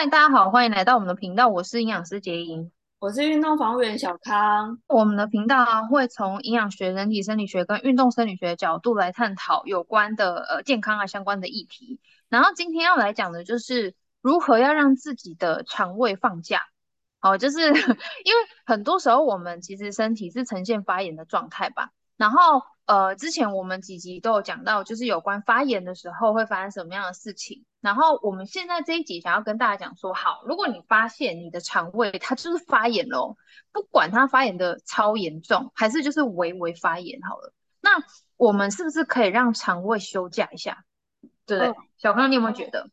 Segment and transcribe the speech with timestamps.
[0.00, 4.78] 嗨，大家好，欢迎来到我们的频道，我是营养师杰莹，我是运动防护员小康。
[4.86, 11.98] 我们的频道啊，会从营养学、人体生理学跟运动生理学的角度来探讨有关的呃健康啊相关的议题。
[12.28, 16.62] 然后今天要来讲的就是如何要让自己的肠胃放假。
[17.18, 21.90] 好，就是 因为很多时候我们其实身体是呈现发炎的状态吧。
[22.18, 27.64] 然后呃，之前我们几集都有讲到，就是有关发炎的时候会发生什么样的事情。
[27.80, 33.36] 然后我们现在这一集想要跟大家讲说，好，如果你发现你的肠胃它就是发炎了，
[33.72, 37.90] 不管它发炎的超严重，还是就是微微发炎好了，那
[38.36, 40.84] 我们是不是可以让肠胃休假一下？
[41.46, 41.70] 对不对？
[41.70, 42.88] 哦、小康，你有没有觉得？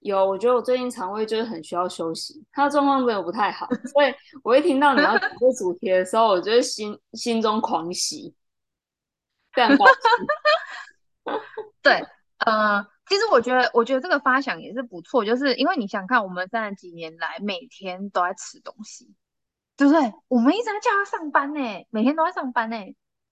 [0.00, 4.14] 有，我觉得我最近肠胃就是很需要休息，它的状况没有不太好，所以
[4.44, 8.32] 我一听到你要讲这个主题的时候，我觉得心心中狂喜，
[9.52, 11.34] 非常高兴。
[11.82, 12.04] 对，
[12.38, 12.86] 呃。
[13.08, 19.10] 其实我觉得，我觉得这个发想也是不错，就是因为你想看，我们三十几年来每天都在吃东西，
[19.78, 20.12] 对不对？
[20.28, 22.76] 我们一直在叫他上班呢，每天都在上班呢。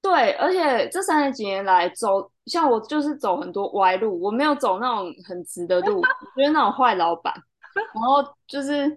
[0.00, 6.00] 对，而且这三十几年来走，像我就是走很多歪路，我没有走那种很直的路，
[6.34, 7.34] 就是那种坏老板，
[7.74, 8.88] 然后就是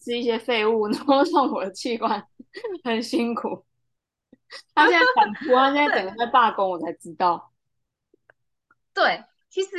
[0.00, 2.24] 吃一些废物，然后让我的器官
[2.84, 3.64] 很辛苦。
[4.74, 7.52] 他现在反扑，他现在整个在罢工，我才知道。
[8.94, 9.70] 对，其实。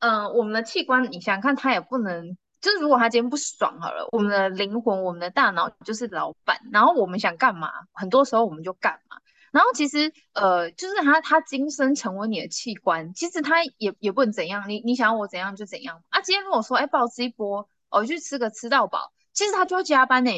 [0.00, 9.16] 嗯，我们的器官，你想想看，他也不能，就是如果他今天不爽好了，我们的灵魂、我们的大脑就是老板，然后我们想干嘛，很多时候我们就干嘛。
[9.50, 16.20] 然后其实，呃，就是他他今生成为你的器官，其实他也也不能怎样，你你想要我怎样就怎样啊。
[16.20, 20.30] 今天如果说，哎，暴吃一波，我去吃个吃到饱，其实他就要加班呢，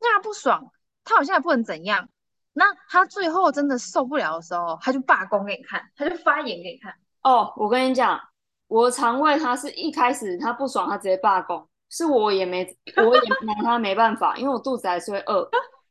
[0.00, 0.72] 那他不爽，
[1.04, 2.08] 他好像也不能怎样。
[2.52, 6.94] 那他最后真的受不了的时候，他就罢工给你看，他就发言给你看。
[7.22, 8.20] 哦，我跟你讲。
[8.68, 15.46] 我的肠胃，它是一开始他不爽，他直接罢工，是我也没，我也拿他没办法，因为我肚子还是会饿，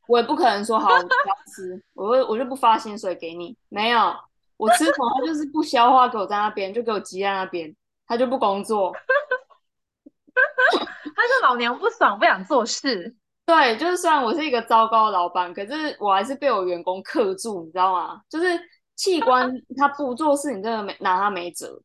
[0.08, 4.12] 我也不可能说好我不要吃，我我就不发薪水给你，没有，
[4.56, 7.72] 我吃什么它就是不消化，给我在那边，就给我积在那边，
[8.04, 8.92] 他就不工作，
[10.34, 13.14] 他说老娘不爽，不想做事，
[13.54, 18.22] 对，就是虽然我是一个糟糕的老板，可是我还是被我员工克住，你知道吗？
[18.30, 18.58] 就是
[18.96, 21.82] 器官他不做事，你真的没拿他没辙。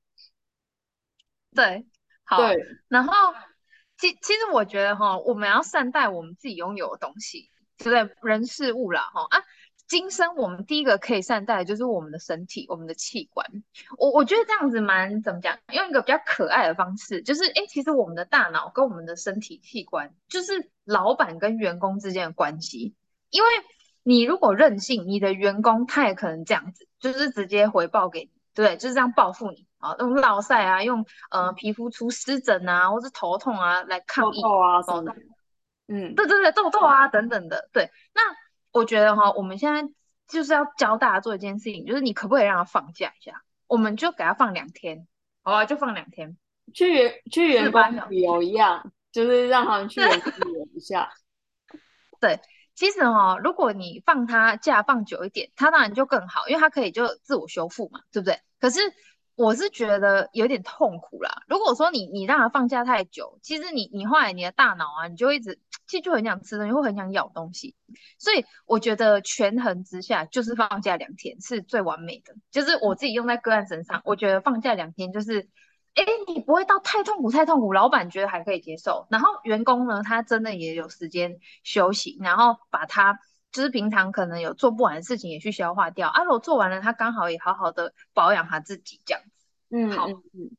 [1.53, 1.85] 对，
[2.23, 2.57] 好，对，
[2.88, 3.11] 然后
[3.97, 8.16] 其其实我觉得哈，我们要善待我们自己拥有的东西，对不对？
[8.22, 9.44] 人事物啦，哈啊，
[9.88, 13.48] 今生我们第一个可以善待的就是我们的身体，我们的器官。
[13.98, 15.58] 我我觉得这样子蛮怎么讲？
[15.72, 22.96] 用一个比较可爱的方式，就是哎，其实我们的大脑跟我们的身体器官，就是老板跟员工之间的关系。
[23.30, 23.50] 因为
[24.03, 29.66] 你如果任性，你的员工他也可能这样子，就是直接回报给你，对，就是这样报复你。
[29.80, 35.16] 啊，用落晒啊，用呃皮肤出湿疹啊，或是头痛啊来抗议痘痘啊什么的，
[35.88, 37.92] 嗯，对对对，痘痘啊等等的，对。
[38.16, 38.22] 那
[38.77, 39.83] 我觉得哈，我们现在
[40.27, 43.41] 就是要教大家做一件事情，就是你可不可以让他放假一下？
[43.67, 45.07] 我们就给他放两天，
[45.43, 46.38] 好啊，就放两天，
[46.73, 51.09] 去员去员工旅游一样，就是让他们去员工旅游一下。
[52.21, 52.39] 对，
[52.75, 58.39] 其实哈，如果你放他假放久一点，他当然就更好，因为他可以就自我修复嘛，对不对？
[58.59, 58.79] 可是。
[59.38, 61.44] 我是觉得有点痛苦啦。
[61.47, 67.75] 如果说你你让他放假太久，其实你你后来你的大脑啊，你就一直其实就很想吃东西，会很想咬东西。
[68.20, 72.36] 所以我觉得权衡之下，就是放假两天是最完美的。
[72.52, 75.48] 就是我自己用在个案身上，我觉得放假两天就是，
[75.96, 79.08] 哎，你不会到太痛苦太痛苦，老板觉得还可以接受。
[79.09, 83.18] 然后员工呢，他真的也有时间休息，然后把他
[83.52, 86.09] 就是平常可能有做不完的事情也去消化掉。
[86.09, 89.24] 啊，如果做完了，他刚好也好好的保养他自己这样。
[89.69, 90.52] 嗯，好，嗯，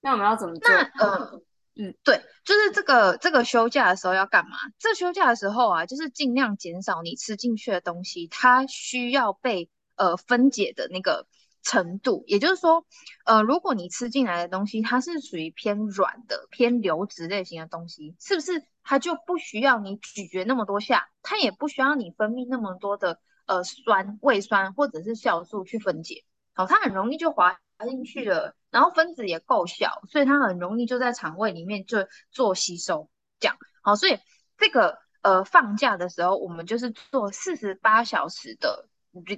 [0.00, 0.70] 那我们要怎么做？
[0.70, 1.40] 那呃，
[1.74, 4.58] 嗯，对，就是这个这个休假的时候要干嘛？
[4.78, 11.26] 这休假的时候啊，就是尽量减少你吃进去的东西，它需要被呃分解的那个
[11.62, 12.24] 程度。
[12.26, 12.84] 也就是说，
[13.24, 21.08] 呃，如果你吃进来的东西它是属于偏软的、偏流质类型的东西，是不是它就不需要你咀嚼那么多下？
[21.22, 26.24] 它也不需要你分泌那么多的呃酸、胃酸或者是酵素去分解。
[26.52, 27.58] 好，它很容易就滑。
[27.84, 33.08] 进去了，然后分子也够小，所以它很容易就在肠胃里面就做吸收，
[33.38, 33.96] 这样好。
[33.96, 34.18] 所以
[34.58, 38.88] 这个呃放假的时候，我们就是做四十八小时的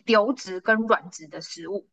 [0.04, 1.88] 流质跟软质的食物，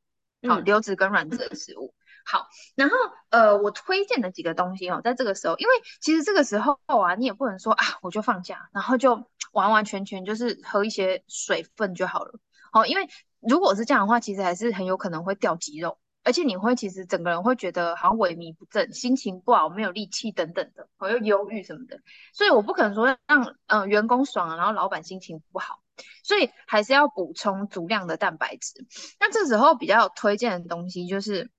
[0.48, 1.94] 好，嗯、流质跟软质的食物。
[2.24, 2.96] 好，然后
[3.30, 12.40] 呃我推荐的几个东西哦，在这个时候，因为其实这个时候啊，你也不能说啊我就放假，然后就完完全全就是喝一些水分就好了。
[12.72, 13.10] 好，因为
[13.40, 15.98] 如果是这样的话，其实还是很有可能会掉肌肉。
[16.24, 22.00] 而且你会其实整个人会觉得好像萎靡不振，心情不好，没有力气等等的，我又忧郁什么的。
[22.34, 25.82] 所以我不可能说让嗯、员工爽，然后老板心情不好。
[26.24, 28.86] 所以还是要补充足量的蛋白质。
[29.20, 31.52] 那这时候比较推荐的东西就是，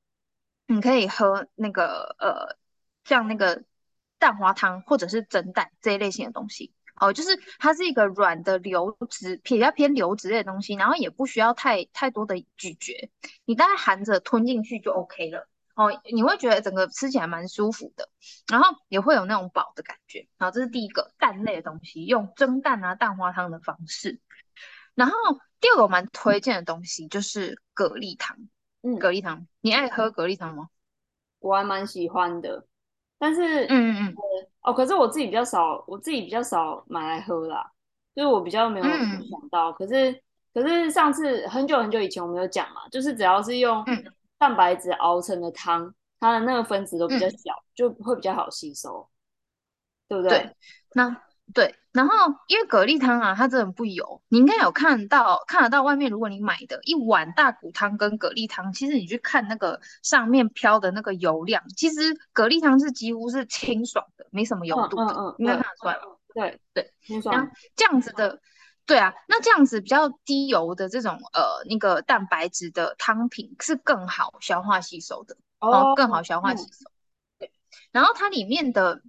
[0.66, 2.56] 你可以喝那个呃，
[3.04, 3.62] 像那个
[4.18, 6.72] 蛋花汤或者是蒸蛋这一类型的东西。
[7.02, 13.10] 哦，就是它是一个软的流质，比较偏流质类的东西，然后也不需要太太多的咀嚼，
[13.44, 15.48] 你大概含着吞进去就 OK 了。
[15.74, 18.08] 哦，你会觉得整个吃起来蛮舒服的，
[18.46, 20.28] 然后也会有那种饱的感觉。
[20.38, 24.20] 好，这是第一个蛋类的东西，用蒸蛋啊、蛋花汤的方式。
[24.94, 25.16] 然后
[25.60, 28.36] 第二个我蛮推荐的东西就是蛤蜊汤。
[28.82, 30.68] 嗯，蛤蜊汤，你爱喝蛤蜊汤吗？
[31.40, 32.66] 我还蛮喜欢的，
[33.22, 34.14] 但是，嗯嗯嗯，
[34.62, 37.70] 哦，可是我自己比较少，我自己比较少买来喝啦，
[38.16, 39.70] 就是我比较没有想到。
[39.70, 40.20] 嗯、可是，
[40.52, 43.84] 可是上次很久很久以前我们有讲嘛，就是只要是用
[44.38, 49.08] 蛋白质熬成的汤，它的那个分子都比较小，嗯、就会比较好吸收，
[50.08, 50.38] 对不对？
[50.40, 50.56] 对，
[50.94, 51.22] 那。
[51.54, 52.14] 对，然后
[52.46, 65.98] 因为蛤蜊汤啊，它真的不油，你应该有看到看得到外面，如果你买的一碗大骨汤跟蛤蜊汤，其实你去看那个上面飘的那个油量，其实蛤蜊汤是几乎是清爽的，没什么油度的，嗯嗯嗯、应该看得出来。
[66.32, 67.50] 对对，清爽。
[67.76, 68.40] 这样子的，
[68.86, 76.88] 对啊，那这样子比较低油的这种呃那个蛋白质的汤品是更好消化吸收的，哦，更好消化吸收。
[76.88, 76.92] 嗯、
[77.40, 77.52] 对，
[77.90, 79.02] 然后它里面的。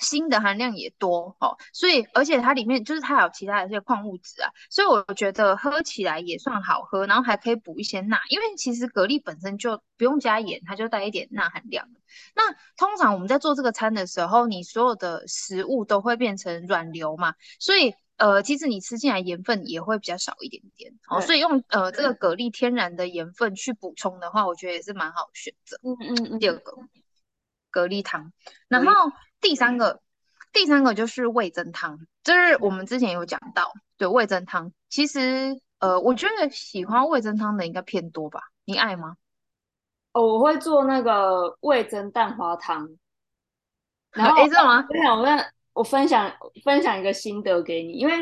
[0.00, 11.88] 锌的含量也多哦，所以而且它里面就是它有其他的这些矿物质啊，所以我觉得喝起来也算好喝，然后还可以补一些钠，因为其实蛤蜊本身就不用加盐，它就带一点钠含量。
[12.34, 25.78] 那通常我们在做这个餐的时候，你所有的食物都会变成软流嘛，所以呃，其实你吃进来盐分也会比较少一点点哦，所以用呃这个蛤蜊天然的盐分去补充的话，我觉得也是蛮好的选择。
[25.82, 26.38] 嗯嗯嗯。
[26.38, 26.72] 第二个
[27.70, 28.32] 蛤蜊汤，
[28.68, 28.92] 然后。
[29.42, 30.02] 第三个，
[30.52, 39.16] 第三个就是味增汤，就是我们之前有讲到，对味增汤，其实呃，我觉得喜欢味增汤的应该偏多吧，你爱吗？
[40.12, 42.86] 哦，我会做那个味增蛋花汤。
[44.12, 44.86] 然后，哎，知道吗？
[45.72, 46.30] 我我分享
[46.62, 48.12] 分享一个心得给你，因为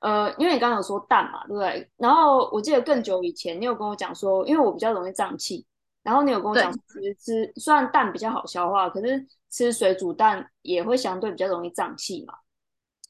[0.00, 1.90] 呃，因为你刚刚有说蛋嘛，对不对？
[1.98, 5.66] 然后我记得更久以前，你有跟我讲说，因为我比较容易胀气，
[6.02, 9.26] 然后你有跟我讲，其实吃虽然蛋比较好消化，可是。
[9.54, 12.32] 吃水煮蛋也会相对比较容易胀气嘛，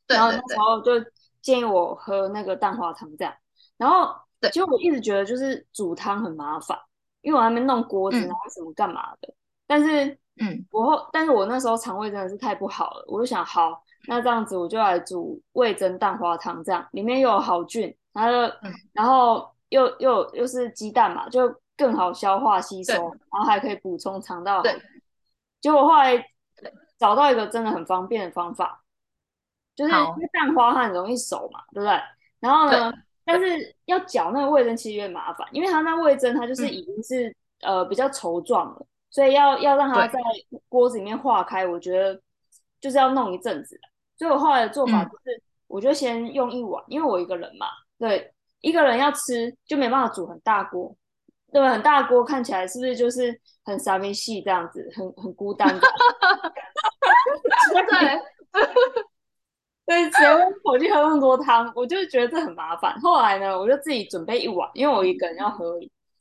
[0.09, 0.93] 对对对，然后那时候就
[1.41, 3.33] 建议我喝那个蛋花汤这样，
[3.77, 4.13] 然后
[4.51, 6.77] 其实我一直觉得就是煮汤很麻烦，
[7.21, 9.35] 因为我还没弄锅子，然后什么干嘛的，嗯、
[9.69, 18.33] 但是嗯，我后但是我那时候肠胃真的是太不好了，我就想好，那这样子我就来煮味噌蛋花汤这样，里面又有好菌，然后、
[18.65, 24.81] 嗯、然后又又又是鸡蛋嘛，就更好消化吸收，然后还可以补充肠道，对，
[25.61, 26.25] 结果后来。
[26.99, 28.85] 找到一个真的很方便的方法，
[29.75, 29.91] 就是
[30.33, 32.01] 蛋花它很容易熟嘛，对不对？
[32.39, 32.93] 然后呢，
[33.25, 37.29] 但是要搅那个味增其实有点麻烦，因为它那味增它就是已经是、
[37.63, 40.17] 嗯、呃比较稠状了，所以要要让它在
[40.69, 42.21] 锅子里面化开，我觉得
[42.81, 43.77] 就是要弄一阵子。
[44.17, 47.67] 所以我后来的做法就是，嗯、我就先用一碗，因为我一个人嘛，
[47.99, 50.95] 对，一个人要吃就没办法煮很大锅，
[51.53, 51.71] 对吧？
[51.71, 55.81] 很大锅看起来是不是就是很傻逼细这样子，很很孤单的。
[57.91, 58.21] 对，
[59.85, 61.71] 对，谁会跑去喝那么多汤？
[61.77, 62.99] 我就觉得这很麻烦。
[63.01, 65.79] 后来呢，我就自己准备一碗，因为我一个人要喝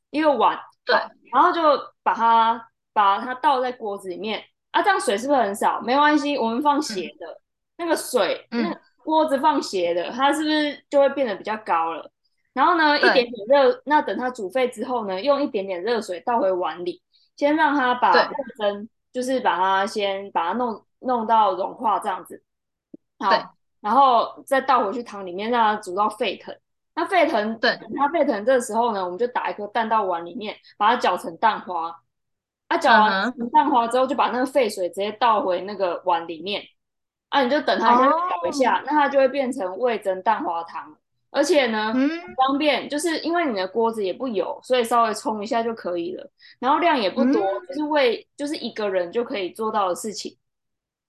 [0.10, 0.60] 一个碗。
[0.84, 0.96] 对，
[1.32, 1.62] 然后就
[2.04, 5.80] 把它把它倒在锅子里面啊，这样水是不是很少？
[5.82, 7.38] 没关系，我们放斜的，嗯、
[7.78, 12.12] 那个水，嗯、那锅子放斜的，它是不是就会变得比较高了？
[12.54, 17.02] 然后呢，一点点热，那等它煮沸之后呢，用一点点热水倒回碗里，
[17.36, 18.88] 先让它把味噌。
[19.14, 22.42] 就是把它先把它弄弄到融化这样子，
[23.20, 23.30] 好，
[23.82, 26.56] 然后再倒回去汤里面让它煮到沸腾。
[26.96, 31.94] 那沸腾，对，它沸腾这时候呢，我们就打一颗蛋到碗里面，把它搅成蛋花。
[32.70, 36.64] 啊，搅完成蛋花之后，就把那个沸水直接倒回那个碗里面。
[37.28, 40.96] 啊，你就等它先搅一下，哦、那它就会变成味增蛋花汤。
[41.32, 46.30] 而且呢，嗯、方便，就是因为你的锅子也不油，所以稍微冲一下就可以了。
[46.60, 50.38] 然后量也不多，嗯、就是为就是一个人就可以做到的事情。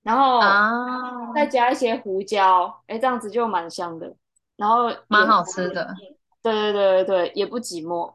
[0.03, 4.15] 然后啊再加一些胡椒，哎、啊，这样子就蛮香的。
[4.57, 5.95] 然后蛮好吃的。
[6.43, 8.15] 对对对对对，也不寂寞，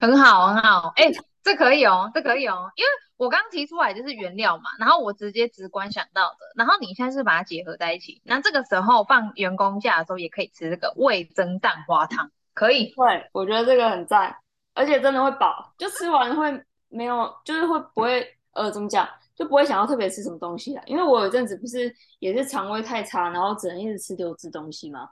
[0.00, 0.92] 很好很好。
[0.96, 1.04] 哎，
[1.42, 2.88] 这可以哦，这可以哦，因为。
[3.18, 12.92] 我刚刚提出来就是原料嘛，然后我直接直观想到的，然后你现在是把它结合在一起，那这个时候放员工假的时候也可以吃这个味增蛋花汤，可以？
[12.96, 14.34] 对，我觉得这个很赞。
[14.74, 20.82] 而且真的会饱，就吃完会没有，就是会不会呃怎么讲，就不会想要特别吃什么东西了。
[20.86, 25.08] 因为我有阵子不是也是肠胃太差，然后只能一直吃流质东西嘛，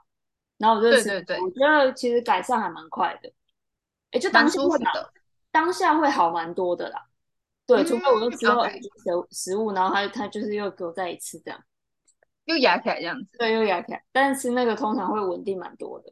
[0.57, 3.31] 然后我就吃，对对对，我觉得其实改善还蛮快的，
[4.11, 5.13] 哎，就当舒服的，
[5.51, 7.07] 当下会好蛮多的啦。
[7.67, 8.81] 对，除非我又吃了食
[9.31, 11.63] 食物，然后他他就是又给我再一次这样，
[12.45, 13.37] 又压起来这样子。
[13.37, 16.11] 对，又压起来，但是那个通常会稳定蛮多的。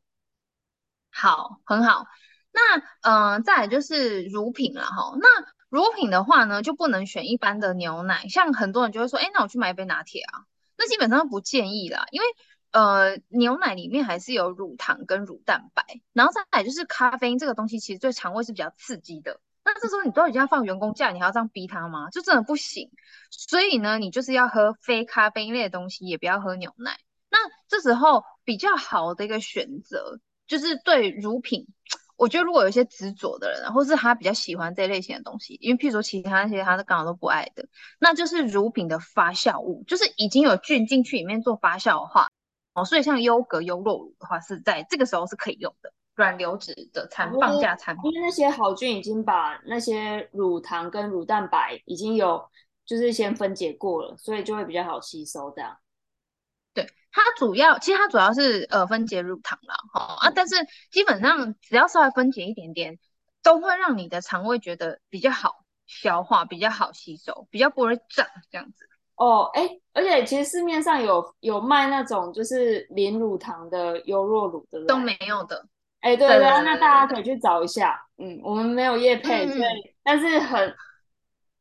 [1.11, 2.05] 好，很好。
[2.51, 5.17] 那嗯、呃，再来就是乳品了哈。
[5.19, 5.27] 那
[5.69, 10.45] 乳品的话呢，就不能选一般的牛奶，像很多人就会说，哎，那我去买一杯拿铁啊。
[10.77, 12.27] 那基本上不建议啦，因为
[12.71, 15.83] 呃，牛奶里面还是有乳糖跟乳蛋白，
[16.13, 19.39] 然后再来就是咖啡因这个东西，其实对肠胃是比较刺激的。
[19.65, 22.09] 那这时候你都已经要放员工假，你还要这样逼他吗？
[22.11, 22.89] 就真的不行。
[23.29, 26.97] 所以呢，你就是要喝非咖啡因类的东西，也不要喝牛奶。
[27.29, 31.67] 那这时候比较好的一个选择，就是对乳品，
[32.17, 37.67] 我觉得如果有一些执着的人，或是他比较喜欢这类型的东西，因为譬如说其他那些他是刚好都不爱的，
[37.99, 42.28] 那就是乳品的发酵物，就是已经有菌进去里面做发酵的话，
[42.73, 45.91] 哦，所以像优格、优酪乳的话，是在这个时候是可以用的。
[46.15, 52.45] 软流质的产放假产品，因为那些好菌已经把那些乳糖跟乳蛋白已经有
[52.85, 55.77] 就是先分解过了，所以就会比较好吸收这样。
[56.73, 60.57] 对，它主要其实它主要是呃分解乳糖啦，哈啊，但是
[60.91, 62.99] 基本上只要稍微分解一点点，
[63.41, 68.89] 都会让你的肠胃觉得比较好消化，比较好吸收，比较不会胀这样子。
[69.19, 75.67] 哦，哎，而且其实市面上有有卖那种就是零乳糖的优酪乳的，都没有的。
[75.99, 78.01] 哎、欸，对对，对，那大家可以去找一下。
[78.17, 79.67] 嗯，我们没有叶配，对、嗯，
[80.01, 80.73] 但是很，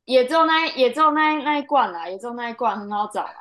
[0.05, 3.27] 也只有那一，也只有那一那一罐啦，也只有那一罐很好找。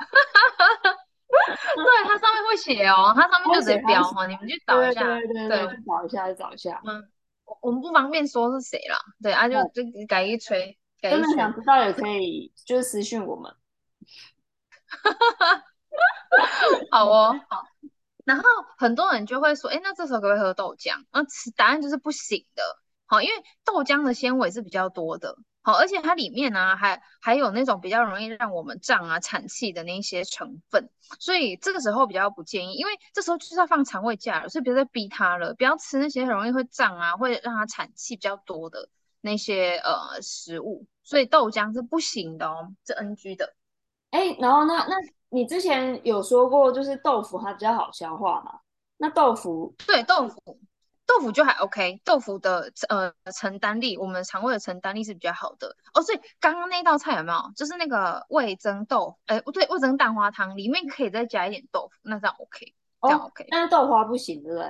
[1.75, 5.03] 对，它上面会写哦，它上面就直接标嘛，你们去找一下。
[5.03, 6.81] 对对去找一下，去找一下。
[6.85, 7.07] 嗯，
[7.61, 8.97] 我们不方便说是谁啦。
[9.21, 13.53] 对啊，就就改一吹，真的想知道也可以，就是私信我们。
[14.87, 15.63] 哈哈哈
[16.91, 17.63] 好哦，好。
[18.25, 18.43] 然后
[18.77, 21.05] 很多人就会说，哎，那这时候可不可以喝豆浆？
[21.13, 21.21] 那
[21.55, 22.63] 答案就是不行的。
[23.05, 30.89] 好，因为豆浆的纤维是比较多的，好，而且它里面呢、还还有那种比较容易让我们胀啊、产气的那些成分，
[31.21, 32.73] 所以这个时候比较不建议。
[32.73, 38.89] 因为这时候就是要放肠胃假了，所以别再逼他了，不要吃那些很容易会胀啊、会让它产气比较多的
[39.21, 40.85] 那些呃食物。
[41.03, 43.55] 所以豆浆是不行的哦，是 NG 的。
[44.17, 44.95] 哎，然后那那。
[45.29, 48.61] 你之前有说过，就是豆腐它比较好消化嘛？
[48.95, 50.57] 那豆腐对豆腐，
[51.05, 56.01] 豆腐就还 OK，豆腐的呃承担力，我们肠胃的承担力是比较好的哦。
[56.01, 57.51] 所以刚刚那道菜有没有？
[57.57, 63.43] 就是那个味增豆，哎，不对，味增蛋花汤里面可以再加一点豆腐，那这样 OK，这样 OK。
[63.43, 64.65] 哦，但是豆花不行，对不对？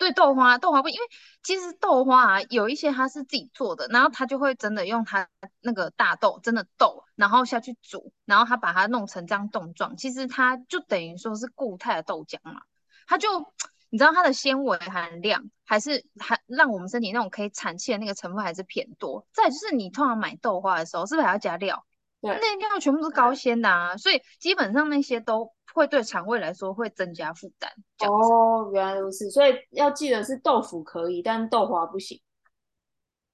[0.00, 1.00] 对豆花，豆花不，因为
[1.42, 5.28] 其实豆花啊，有一些它是自己做的，然后它就会真的用它
[5.60, 12.62] 那个大豆，真的豆，然后下去煮，然后它把它弄成这样冻状，其实它就等于说是固态的豆浆嘛，
[13.06, 13.28] 它就
[13.90, 19.26] 你知道它的纤维含量还是还让我们身体那种可以产气的那个成分还是偏多。
[19.34, 21.84] 再就是你通常买豆花的时候，是不是还要加料？
[22.22, 25.52] 对，那料全部是高纤的啊，所以基本上那些都。
[25.74, 27.70] 会对肠胃来说会增加负担。
[27.98, 32.20] 哦，原来如此，所以要记得是豆腐可以，但豆花不行。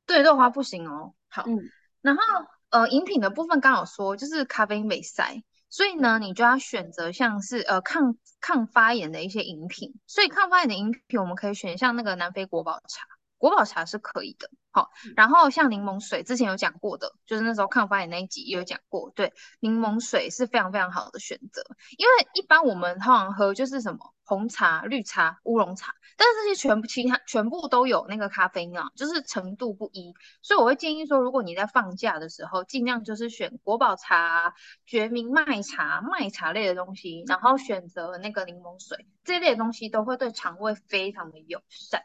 [0.06, 1.14] 对，豆花不行哦。
[1.28, 1.58] 好，嗯，
[2.00, 2.22] 然后
[2.70, 9.94] 呃，饮品的部分刚好说就是咖啡因没塞，所以呢，你就要选择像是呃抗抗发炎的一些饮品。
[10.06, 13.06] 所以抗发炎的饮品，我们可以选像那个南非国宝茶。
[13.38, 21.62] 国宝茶是可以的，好，然后像柠檬水，之前有讲过的，就是那时候抗发炎那一集也有讲过，对，柠檬水是非常非常好的选择，
[21.98, 34.54] 因为一般我们通常喝就是什么红茶、绿茶、乌龙茶，但是这些全部其他全部都有那个咖啡因啊，就是程度不一，所以我会建议说，如果你在放假的时候，尽量就是选国宝茶、
[34.86, 42.02] 决明麦茶、麦茶类的东西，然后选择那个柠檬水，这类的东西都会对肠胃非常的友善。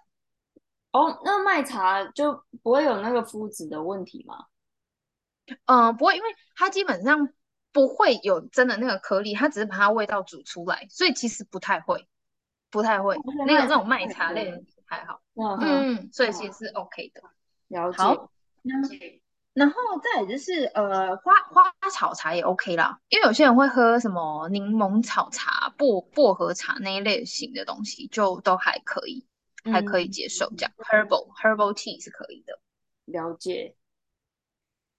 [0.91, 4.45] 哦，那麦茶就不会有那个麸质的问题吗？
[5.65, 7.29] 嗯、呃，不会，因为它基本上
[7.71, 12.07] 不会有真的那个颗粒，它只是把它味道煮出来，所以其实不太会，
[12.69, 13.17] 不太会。
[13.47, 17.21] 那个那种麦茶类的还好，嗯嗯，所以其实是 OK 的。
[17.69, 17.97] 了解。
[17.97, 18.29] 好，
[19.53, 29.25] 然后再来就是呃花花草茶也 OK 啦，因为有些人会喝什么柠檬草茶、薄薄荷茶那一类型的东西，就都还可以。
[29.65, 32.59] 还可以接受这样，嗯，herbal herbal tea 是可以的。
[33.05, 33.75] 了解。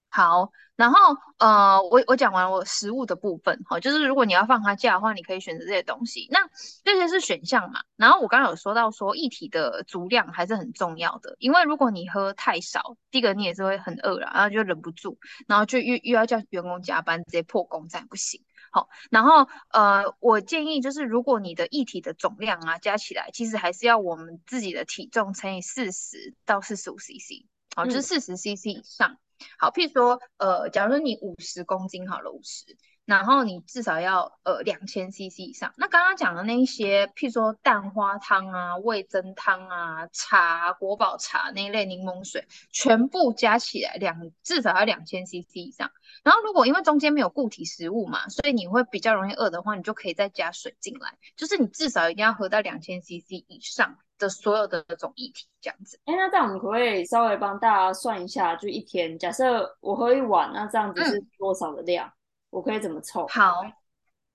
[0.09, 0.99] 好，然后
[1.39, 6.27] 呃，我我讲完我食物的部分，好，就是如果你要放它假的话，你可以选择这些东西。
[6.29, 6.47] 那
[6.83, 7.81] 这些是选项嘛？
[7.95, 15.17] 然后我刚刚有说到说液体的足量还是很重要的，因为如果你喝太少，第一个你也是会很饿了，然后就忍不住，
[15.47, 18.39] 然后就又又要叫员工加班，直接破功，这样不行。
[18.73, 29.11] 好，然后呃，我建议就是如果你的液体的总量啊加起来，其实还是要我们自己的体重乘以四十到四十五 CC，好，就是四十 CC 以上。
[29.11, 29.17] 嗯
[29.59, 35.73] 好，譬如说，呃，假如说你五十公斤好了，五十，然后你至少要呃两千 CC 以上。
[35.77, 45.91] 那刚刚讲的那一些，譬如说蛋花汤啊、味增汤啊、茶、国宝茶那一类柠檬水，全部加起来两至少要两千 CC 以上。
[46.23, 53.97] 然后如果因为中间没有固体食物嘛，所以你会比较容易饿的话，你就可以再加水进来，就是你至少一定要喝到两千 CC 以上。
[54.19, 62.07] 的所有的总液体这样子，哎、欸，那这样我们可不可以稍微帮大家算一下，就一天，假设我喝一碗，那这样子是多少的量？
[62.07, 62.13] 嗯、
[62.53, 63.27] 我可以怎么凑？
[63.27, 63.63] 好，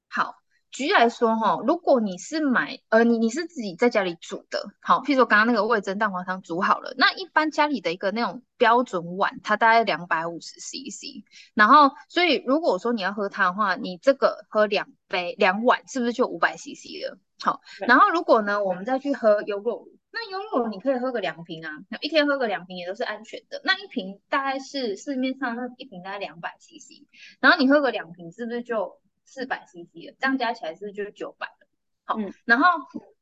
[0.08, 0.34] 好，
[0.72, 11.22] 举例来说哈，如果你是买，呃，你你是自己在家里煮的，好，譬如说刚刚那个味噌蛋黄汤煮好了，那一般家里的一个那种标准碗，它大概两百五十 CC，
[11.54, 17.18] 然后所以如果说你要喝它的话，你这个喝两杯两碗，是不是就五百 CC 了？
[17.40, 21.70] 好，然后如果呢，我们再去喝优酪乳，那优酪乳你可以喝个两瓶啊，
[22.00, 23.60] 一天喝个两瓶也都是安全的。
[23.64, 27.06] 那一瓶大概是市面上那一瓶大概两百 CC，
[27.38, 30.16] 然后你喝个两瓶是不是就四百 CC 了？
[30.18, 31.68] 这样加起来是不是就九百了？
[32.04, 32.64] 好，嗯、然后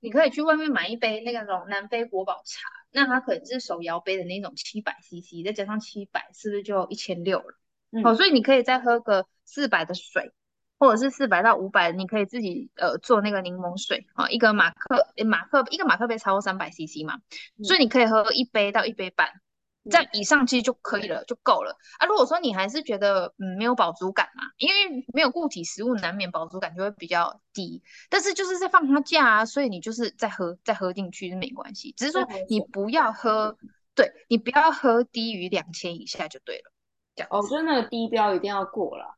[0.00, 7.58] 你可以去外面买一杯那个种南非国宝茶，那它可能是手摇杯的那种七百 CC，再加上七百，是不是就一千六了？
[7.92, 10.32] 嗯、好，所以你可以再喝个四百的水。
[10.78, 17.20] 或者是四百到五百，你可以自己呃做那个柠檬水啊，一个马克马克一个马克杯超过三百 CC 嘛，
[17.58, 19.28] 嗯、所以你可以喝一杯到一杯半，
[19.90, 22.06] 这样以上其实就可以了，就够了啊。
[22.06, 27.82] 如果说你还是觉得嗯没有饱足感嘛，因为没有固体食物，难免饱足感就会比较低。
[28.10, 33.56] 但是就是在放它假啊，所以你就是再喝再喝进去是没关系，只是说你不要喝，
[33.94, 36.72] 对，你不要喝低于两千以下就对了。
[37.14, 39.15] 这样哦，就是那个低标一定要过了。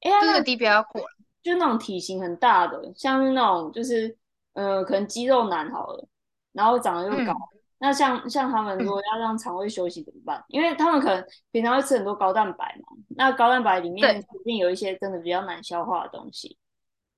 [0.00, 1.08] 哎呀，欸、那个低标要过了，
[1.42, 4.16] 就那种体型很大的，像是那种就是，
[4.54, 6.08] 呃，可能肌肉男好了，
[6.52, 10.38] 然后长得又高，嗯、那像像他们如果要让肠胃休息怎么办？
[10.38, 16.56] 嗯、因为他们可能平常会吃很多高蛋白嘛，那高蛋白里面肯定有一些真的比较难消化的东西。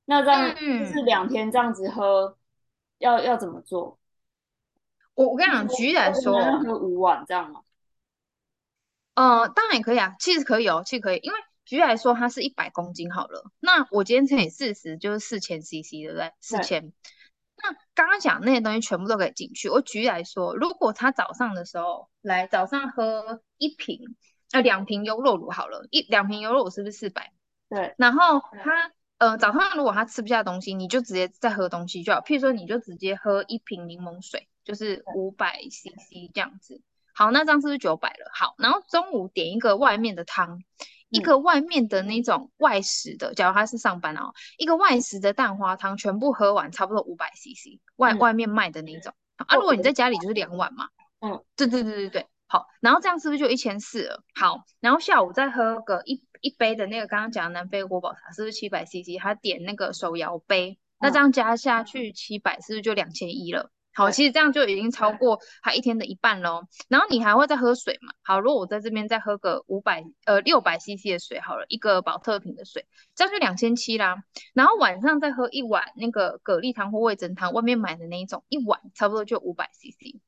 [0.04, 2.37] 那这样就是两天这样子喝，
[2.98, 3.98] 要要怎么做？
[5.14, 7.61] 我我跟你讲，举例来说，喝五碗这样吗？
[9.14, 11.38] 呃，当然也可以啊，其实可以哦，其实可以，因为。
[11.64, 16.33] 举例来说，它是一百公斤好了，那我今天乘以四十就是四千 CC，对不对？
[16.40, 16.92] 四千。
[17.57, 19.68] 那刚刚讲那些东西全部都可以进去。
[19.68, 24.01] 我举例来说，如果他早上的时候来早上喝一瓶
[24.51, 27.33] 呃两瓶优酪乳好了，一两瓶优酪乳是不是四百？
[27.68, 27.94] 对。
[27.98, 32.20] 然后他呃早上如果他吃不下东西，你就直接再喝东西就好。
[32.20, 36.83] 譬如说，你就直接喝一瓶柠檬水，就是五百 CC 这样子。
[37.14, 38.31] 好，那这样是不是九百了？
[38.35, 40.64] 好，然后中午点一个外面的汤。
[41.12, 49.12] 一个外面的那种外食的，假如他是上班哦，一个外食的蛋花汤全部喝完，差不多五百 CC，外外面卖的那种。
[49.37, 50.88] 啊，如果你在家里就是两碗嘛。
[51.20, 54.25] 嗯，对对对对对，好，然后这样是不是就一千四了？
[54.35, 59.20] 好，然后下午再喝个一一杯的那个刚刚讲的南非国宝茶，是不是七百 CC？
[59.20, 63.70] 他点那个手摇杯，那这样加下去七百，是不是就两千一了？
[63.94, 66.62] 好，其实这样就已经超过他一天的一半喽。
[66.88, 68.14] 然后你还会再喝水嘛？
[68.22, 74.16] 好，如果我在这边再喝个五百呃六百 CC 的水好了，一个保特瓶的水，这样就两千七啦。
[74.55, 80.20] 然后晚上再喝一碗那个蛤蜊汤或味噌汤，外面买的那一种，一碗差不多就五百 CC，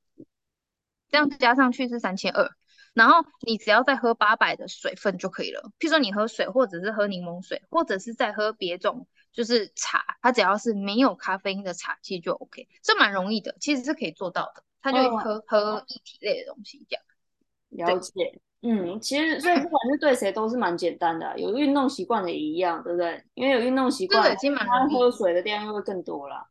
[1.10, 2.50] 这样加上去是三千二。
[2.92, 5.72] 然后你只要再喝八百的水分就可以了。
[5.80, 9.08] 譬如说你喝水，或者是喝柠檬水，或者是再喝别种。
[9.34, 14.62] 就是茶，它只要是没有咖啡因的茶，其实就 OK，这蛮容易的，其实是可以做到的。
[14.80, 17.90] 他就喝、哦、喝液体类的东西这样。
[17.90, 23.24] 了解，嗯，其实所以不管是对谁都是蛮简单的，有运动习惯的也一样，对不对？
[23.34, 26.46] 因为有运动习惯，其实他喝水的量又会更多啦。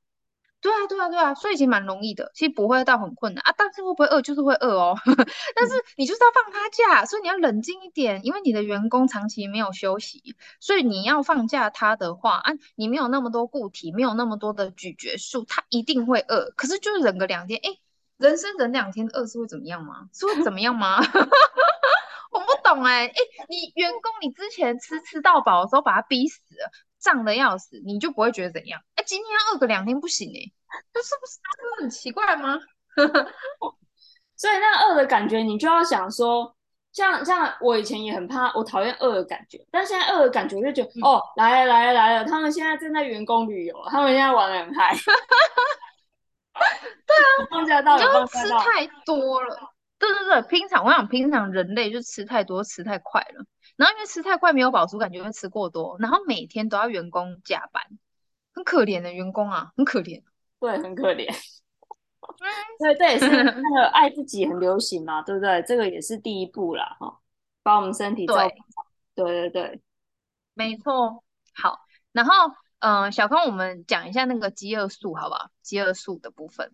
[0.64, 3.54] 对啊，对啊，对啊，所以其实蛮容易的，其实不会到很困难啊。
[3.58, 4.98] 但是会不会饿，就是会饿哦。
[5.56, 16.50] 但是你就是要放他假，所以你要冷静一点，因为你的员工长期没有休息，所以你要放假他的话啊，你没有那么多固体，没有那么多的咀嚼素，他一定会饿。
[16.56, 17.70] 可是就是忍个两天，哎，
[18.16, 20.08] 人生忍两天饿是会怎么样吗？
[20.14, 21.02] 是会怎么样吗？
[22.32, 23.14] 我不懂哎，哎，
[23.50, 26.72] 你员工你之前吃吃到饱的时候把他逼死了。
[27.04, 28.82] 胀的要死，你就不会觉得怎样？
[28.96, 30.40] 哎，今天要饿个两天不行哎，
[30.94, 31.38] 这是不是
[31.82, 32.58] 很奇怪吗？
[34.36, 36.56] 所以那饿的感觉，你就要想说，
[36.92, 44.96] 像像我以前也很怕，我讨厌饿的感觉，但现在饿的感觉我就觉得、嗯、哦，来了来了来了，他们现在正在员工旅游，他们现在玩的很嗨。
[46.54, 49.58] 对啊， 放假到了，就吃太多了。
[49.98, 57.84] 对对对，平常我想平常人类就吃太多，吃太快了，然后因为吃太快没有饱足感觉，会吃过多，然后每天都要员工加班，
[58.54, 60.24] 很可怜的员工啊，很可怜。
[60.60, 61.28] 对，很可怜。
[62.80, 65.62] 对，这也是 那个爱自己很流行嘛，对不对？
[65.64, 67.20] 这个也是第一步啦，哈，
[67.62, 68.42] 把我们身体照顾
[68.76, 68.88] 好。
[69.16, 69.82] 对对对，
[70.54, 71.24] 没错。
[71.54, 71.80] 好，
[72.12, 72.34] 然后
[72.80, 75.50] 嗯、呃，小康，我们讲一下那个饥饿素，好不好？
[75.62, 76.72] 饥饿素的部分。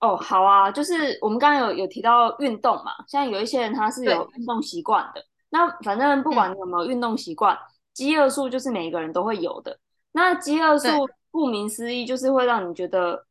[0.00, 7.58] 哦，好啊，就是我们刚刚有有提到运动嘛，像有一些人他是有运动习惯的，那反正不管你有没有运动习惯，
[7.92, 9.78] 饥饿素就是每一个人都会有的。
[10.12, 10.88] 那饥饿素
[11.30, 13.26] 顾名思义就是会让你觉得。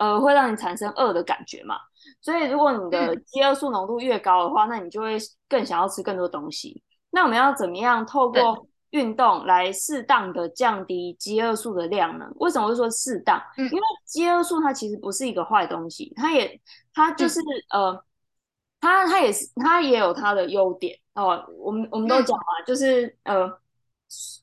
[0.00, 1.76] 呃，会让你产生饿的感觉嘛，
[2.20, 5.16] 所以如果你的饥饿素浓度越高的话，那你就会
[5.48, 6.82] 更想要吃更多东西。
[7.10, 12.26] 那我们要怎么样透过运动来适当的降低饥饿素的量呢？
[12.40, 13.40] 为什么会说适当？
[13.56, 16.60] 因为饥饿素它其实不是一个坏东西，它也
[16.92, 17.38] 它就是
[17.70, 17.96] 呃，
[18.80, 21.44] 它它也是它也有它的优点哦。
[21.58, 23.58] 我们我们都讲嘛，就是呃。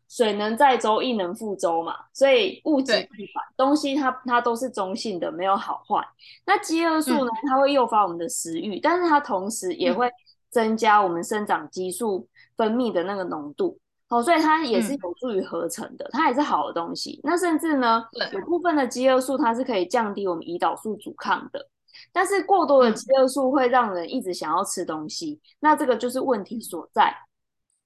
[0.08, 6.04] 水能载舟，亦能覆舟嘛，所以物极必反，东西它它都是中性的，没有好坏。
[6.46, 10.10] 那饥饿素呢，它会诱发我们的食欲，嗯，但是它同时也会
[10.50, 13.78] 增加我们生长激素分泌的那个浓度，
[14.10, 17.20] 好，所以它也是有助于合成的，它也是好的东西。
[17.24, 21.70] 那甚至呢，有部分的饥饿素它是可以降低我们胰岛素阻抗的，
[22.12, 27.16] 但是过多的饥饿素会让人一直想要吃东西，那这个就是问题所在。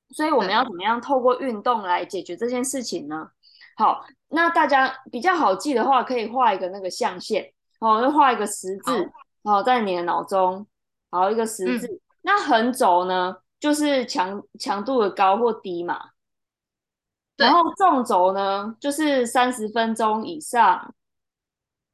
[0.10, 3.30] 所以我们要怎么样透过运动来解决这件事情呢？
[3.78, 9.12] 好，那大家比较好记的话，可以画一个那个象限哦，就画一个十字
[9.44, 10.68] 哦，在你的脑中，
[11.10, 11.88] 好，一个十字。
[11.88, 16.10] 嗯、那横轴呢，就是强强度的高或低嘛。
[17.38, 20.94] 然后纵轴呢，就是三十分钟以上，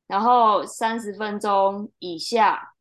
[0.08, 2.74] 然后三十分钟以下。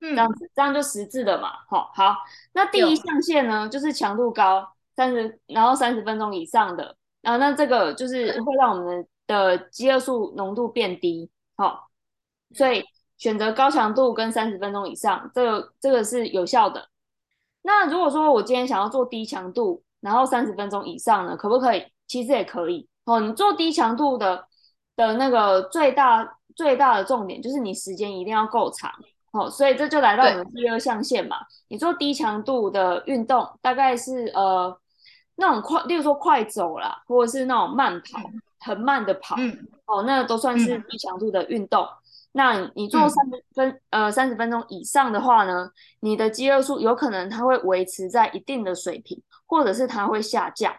[0.00, 2.14] 这样子，这样就十字的嘛，好，好。
[2.52, 11.90] 那第一象限呢，就是强度高，三十，然后三十分钟以上的，然后那这个就是会让我们的饥饿素浓度变低，好，
[12.54, 12.84] 所以
[13.16, 16.88] 选择高强度跟三十分钟以上，这个这个是有效的。
[17.62, 21.84] 那如果说我今天想要做低强度，然后三十分钟以上呢，可不可以？
[22.06, 24.46] 其实也可以，哦，你做低强度的
[24.98, 28.92] 的那个最大最大的重点就是你时间一定要够长。
[29.30, 31.36] 哦，所以这就来到我们第二象限嘛。
[31.68, 34.74] 你做低强度的运动，大概是呃
[35.36, 38.18] 那种快，例如说快走啦，或者是那种慢跑，
[38.58, 41.84] 很慢的跑，嗯、哦，那都算是低强度的运动。
[41.84, 41.90] 嗯、
[42.32, 50.74] 那你做三十分、嗯、呃三十分钟以上的话呢，你的饥饿素有可能它会维持在一定的水平，或者是它会下降。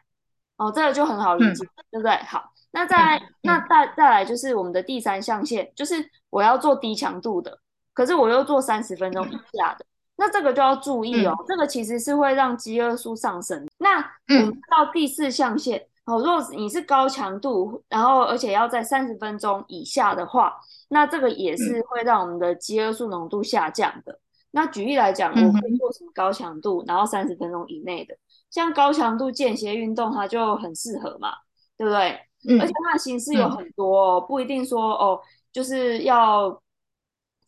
[0.57, 2.17] 哦，这个就很好理解，嗯、对不对？
[2.25, 5.95] 好，那再、嗯、那再再来就是我们的第三象限，就是
[6.29, 7.59] 我要做低强度的。
[7.93, 11.35] 可是我又做三十分钟以下的，那这个就要注意哦。
[11.37, 13.67] 嗯、这个其实是会让饥饿素上升。
[13.77, 20.55] 那我们到第四象限，嗯、哦，如果你是高强度，然后而且要在三十分钟以下的话，
[20.87, 24.13] 那这个也是会让我们的饥饿素浓度下降的。
[24.13, 24.19] 嗯、
[24.51, 28.15] 那举例来讲，我可以做什么高强度，然后三十分钟以内的，
[28.49, 31.33] 像高强度间歇运动，它就很适合嘛，
[31.77, 32.17] 对不对？
[32.47, 35.19] 嗯、而且它的形式有很多、哦，不一定说哦，
[35.51, 36.61] 就是要。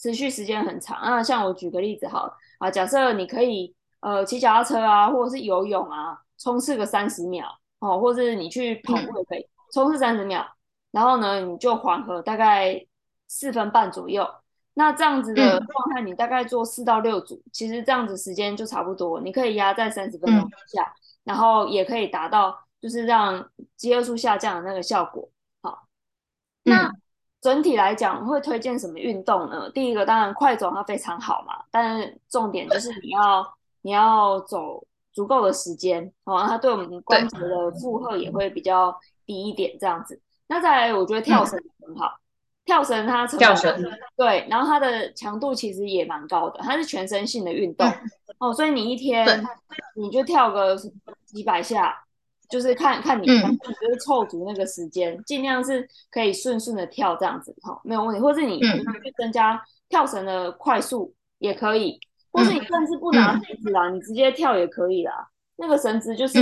[0.03, 0.97] 持续时间很长。
[1.03, 2.27] 那，像我举个例子好
[2.57, 7.45] 啊，假设你可以呃骑脚踏车啊，或者是游泳啊，冲刺个三十秒
[7.77, 10.43] 哦，或者是你去跑步也可以冲刺三十秒，
[10.89, 12.83] 然后呢你就缓和大概
[13.27, 14.27] 四分半左右，
[14.73, 20.91] 那这样子的状态你大概做四到六组，其实这样子时间就差不多，你可以压在三十分钟以下，
[21.23, 25.29] 然后也可以达到就是让饥饿素下降的那个效果。
[25.61, 25.87] 好，
[26.63, 26.91] 那。
[27.41, 29.67] 整体来讲，会推荐什么运动呢？
[29.71, 40.21] 第一个当然快走它非常好嘛，但是重点就是你要你要走足够的时间哦，它对我们关节的负荷也会比较低一点这样子。
[40.45, 42.21] 那再来，我觉得跳绳很好，嗯、
[42.63, 49.25] 跳绳它跳绳对，然后它的强度其实也蛮高的，它是全身性的运动、嗯、哦，所以你一天
[49.95, 50.77] 你就跳个
[51.25, 52.03] 几百下。
[52.51, 58.21] 就是看看你，就是凑足那个时间，尽、嗯、量是可以顺顺的跳这样子，哈，没有问题。
[58.21, 61.99] 或是你去增加跳绳的快速也可以，嗯、
[62.33, 65.29] 或是你甚至不拿绳子啦，嗯、你直接跳也可以啦。
[65.55, 66.33] 那个绳子就是，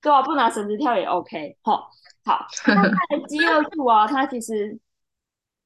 [0.00, 1.90] 对、嗯、 啊，不拿绳子跳也 OK，好，
[2.24, 2.46] 好。
[2.68, 4.78] 那 它的饥饿素啊，它其实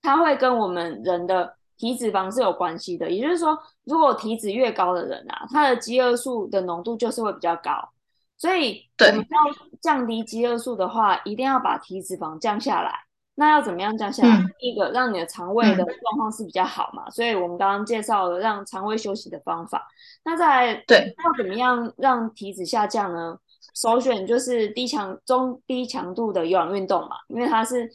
[0.01, 3.11] 它会跟我们人的体脂肪是有关系的。
[3.11, 7.91] 也就是说，如果体脂越高的人啊，他的饥饿素的浓度就是会比较高。
[8.37, 9.39] 所以，我们要
[9.81, 12.93] 降低饥饿素的话，一定要把体脂肪降下来。
[13.37, 14.37] 那要怎么样降下来？
[14.37, 17.05] 嗯、第一个，让你的肠胃的状况是比较好嘛。
[17.07, 19.87] 嗯、所以我们刚刚介绍了让肠胃休息的方法。
[20.25, 23.37] 那再对，要怎么样让体脂下降呢？
[23.75, 27.91] 首选就是低强、中低强度的有氧运动嘛，因为它是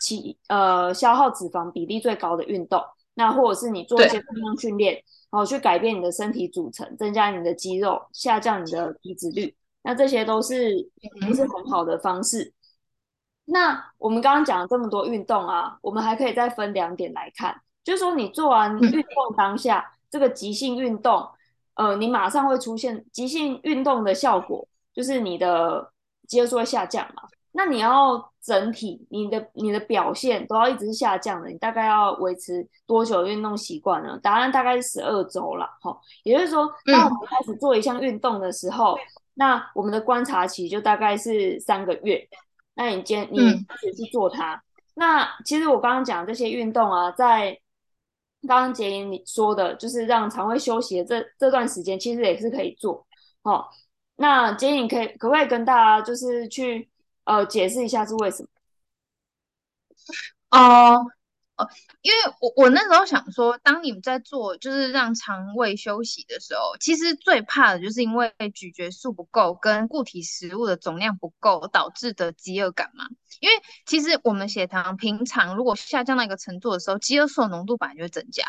[0.00, 2.82] 起呃消耗脂肪比例最高的运动。
[3.14, 4.94] 那或者是你做一些力量训练，
[5.30, 9.54] 然后去改变你的身体组成，增加你的肌肉，下降你的体脂率。
[9.84, 12.52] 那这些都是不是很好的方式。
[13.44, 21.28] 那我们刚刚讲了这么多运动啊，我们还可以再分两点来看，就是说你做完运动当下，嗯、这个急性运动，
[21.74, 25.92] 呃，你马上会出现急性运动的效果，就是你的
[26.26, 27.22] 肌肉会下降嘛。
[27.52, 34.18] 那你要整体你的你的表现都要一直是下降的，你大概要维持多久运动习惯呢？
[34.22, 35.94] 答案大概是十二周了，哈。
[36.24, 38.98] 也就是说，当我们开始做一项运动的时候，嗯、
[39.34, 42.28] 那我们的观察期就大概是三个月。
[42.74, 43.38] 那你今你
[43.80, 44.54] 自己去做它。
[44.54, 44.62] 嗯、
[44.94, 47.58] 那其实我刚刚讲这些运动啊，在
[48.48, 53.06] 刚刚杰莹你说的，就是让肠胃休息的这这段时间，其实也是可以做。
[53.42, 53.66] 哦，
[54.16, 56.88] 那杰莹可以可不可以跟大家就是去
[57.24, 58.48] 呃解释一下是为什么？
[60.58, 61.06] 哦。
[61.56, 61.68] 哦，
[62.02, 73.06] 因为我我那时候想说，当你们在做就是让肠胃休息的时候，其实最怕的就是因为咀嚼素不够跟固体食物的总量不够导致的饥饿感嘛。
[73.40, 73.54] 因为
[73.86, 78.44] 其实我们血糖平常如果下降到一个程度的时候，饥饿素浓度本来就会增加。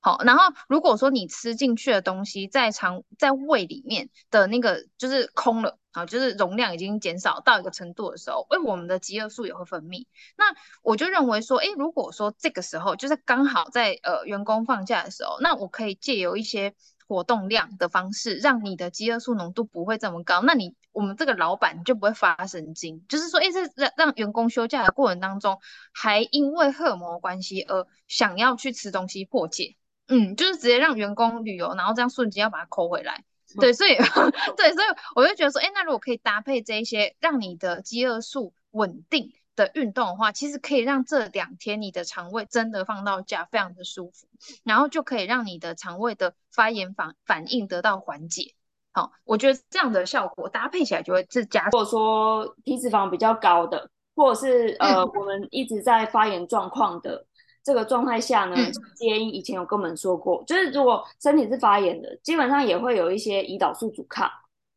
[0.00, 10.06] 好，然后如果说你吃进去的东西在肠在胃里面的那个就是空了啊，就是容量已经减少到一个程度的时候，哎，我们的饥饿素也会分泌。
[10.36, 10.44] 那
[10.82, 16.74] 我就认为说，哎，如果说这个时候就是刚好在呃员工放假的时候，那我可以借由一些
[17.06, 20.42] 活动量的方式，让你的饥饿素浓度不会这么高。
[20.42, 25.60] 那你我们这个老板就不会发神经，就是说，哎，这让让员工休假的过程当中，
[25.92, 29.76] 还因为荷尔蒙关系而想要去吃东西破戒。
[30.08, 33.24] 嗯，就是直接让员工旅游，然后这样瞬间要把它扣回来。
[33.60, 33.94] 对，所以
[34.56, 44.26] 对，所以我就觉得说，哎，那如果可以搭配这一些让你的饥饿素稳定的运动的话，其实可以让这两天你的肠胃真的放到假，非常的舒服，
[44.64, 48.54] 然后就可以让你的肠胃的发炎反反应得到缓解。
[48.92, 51.66] 好，我觉得这样的效果搭配起来就会是加。
[51.66, 57.26] 如果说体脂肪比较高的，或者是呃、嗯、我们一直在发炎状况的。
[57.64, 58.54] 这个状态下呢，
[58.94, 64.30] 洁莹以前有跟我们说过，嗯、就是如果身体是发炎的，基本上也会有一些胰岛素阻抗。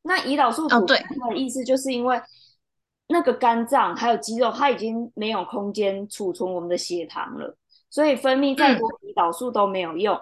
[0.03, 2.19] 那胰岛素阻抗的意思就是因为
[3.09, 7.57] 那个肝脏还有肌肉，它已经没有空间储存我们的血糖了，
[7.89, 10.15] 所以分泌再多胰岛素都没有用。
[10.15, 10.21] 嗯、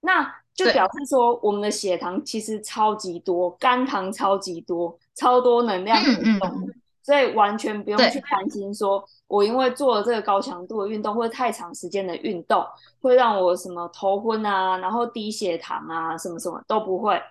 [0.00, 9.04] 那就表示说，我们的血糖其实超级多，肝糖超级多，超多能量嗯嗯、所以完全不用去担心说。
[9.26, 12.66] 我因为做了这个高强度的运动，或者太长时间的运动，
[13.00, 17.22] 会让我什么头昏啊，然后低血糖啊，什么什么都不会。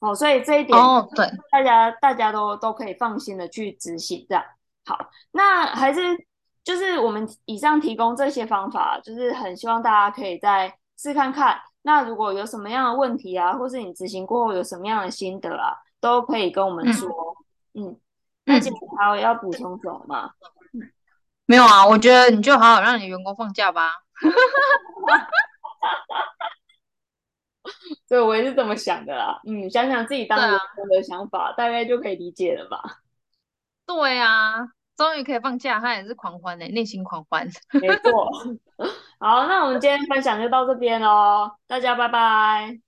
[0.00, 4.44] 哦，所以这一点，哦，对，大家大家都都可以放心的去执行这样。
[4.86, 4.98] 好，
[5.32, 6.00] 那还是
[6.62, 11.58] 就是我们以上提供这些方法，就是很希望大家可以再试看看。
[11.82, 17.08] 那如果有什么样的问题啊，或是你执行过后有什么样的心得啊，都可以跟我们说。
[17.74, 18.00] 嗯，嗯，
[18.44, 20.30] 那今天还有要补充什么吗？
[21.46, 23.92] 没有啊，我觉得你就好好让你员工放假吧。
[28.08, 29.40] 对，我也是这么想的啦。
[29.46, 32.80] 嗯，想想自己当员工的想法，啊、大概就可以理解了吧。
[33.86, 37.48] 对啊，终于可以放假，他也是狂欢的，内心狂欢。
[37.72, 38.30] 没错。
[39.18, 42.78] 好，那我们今天分享就到这边喽，大家拜拜，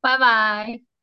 [0.00, 0.95] 拜拜。